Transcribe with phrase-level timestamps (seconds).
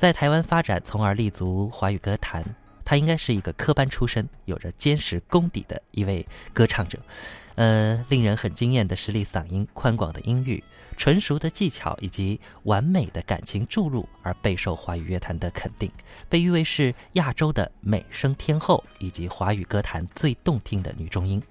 [0.00, 2.42] 在台湾发展，从而立足华语歌坛。
[2.86, 6.98] 他应该是一个科班出身、有着坚实功底的一位歌唱者。
[7.56, 10.64] 呃，令人很惊艳的实力嗓音、宽广的音域、
[10.96, 15.92] 纯熟的技巧以及完美的感情注入，而备受华语乐坛的肯定，
[16.30, 21.42] 被誉为是亚洲的美声天后以及华语歌坛最动听的女中音。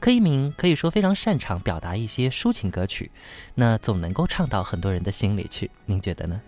[0.00, 3.10] 柯以敏可以说非常擅长表达一些抒情歌曲，
[3.54, 5.70] 那总能够唱到很多人的心里去。
[5.84, 6.40] 您觉得呢？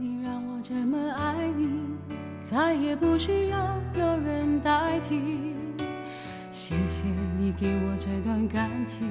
[0.00, 1.68] 你让我这么爱你，
[2.42, 5.54] 再也不需要有人代替，
[6.50, 7.04] 谢谢
[7.38, 9.06] 你给我这段感情，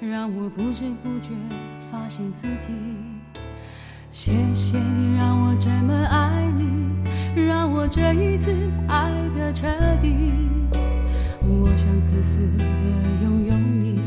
[0.00, 1.30] 让我不知不觉
[1.78, 2.72] 发现自己。
[4.10, 8.54] 谢谢你让我这么爱你，让我这一次
[8.86, 9.66] 爱的彻
[10.00, 10.32] 底。
[11.44, 12.64] 我想自私的
[13.22, 14.00] 拥有你，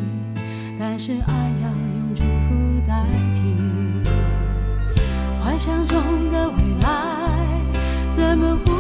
[0.80, 3.45] 但是爱要用祝福代替。
[5.58, 5.98] 想中
[6.32, 6.90] 的未来，
[8.12, 8.72] 怎么忽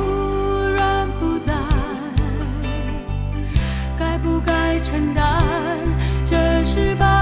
[0.75, 1.53] 然不在？
[3.97, 5.41] 该不该承担
[6.25, 7.14] 这失败？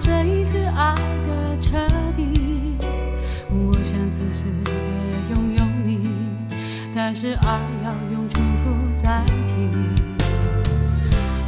[0.00, 1.76] 这一次爱的彻
[2.16, 2.76] 底
[3.50, 4.70] 我想自私的
[5.30, 6.08] 拥有你
[6.94, 9.68] 但是爱要用祝福代替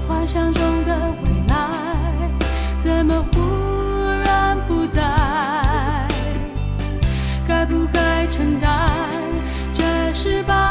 [0.07, 1.55] 幻想中的未来
[2.79, 3.41] 怎么忽
[4.25, 5.03] 然不在？
[7.49, 8.89] 该不该承担
[9.73, 10.62] 这失败？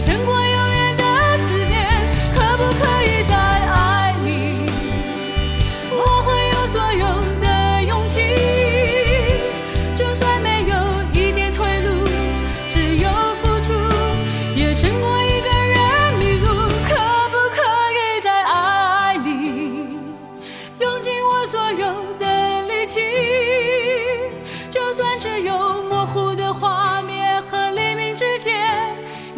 [0.00, 0.40] 胜过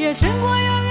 [0.02, 0.81] 也胜过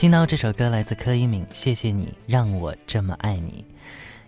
[0.00, 3.62] 听到这首歌来自柯以敏，谢谢你让我这么爱你。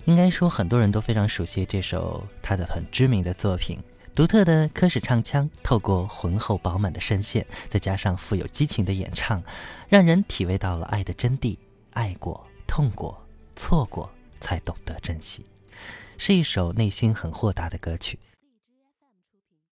[0.04, 3.82] 应该说很多人都非常熟悉这首他的很知名的作品。
[4.14, 9.42] 独特的科室唱腔，透过浑厚饱满的声线，再加上富有激情的演唱，
[9.88, 11.56] 让人体味到了爱的真谛。
[11.94, 13.26] 爱过，痛过，
[13.56, 14.10] 错过，
[14.42, 15.46] 才懂得珍惜，
[16.19, 18.19] 是一首内心很豁达的歌曲。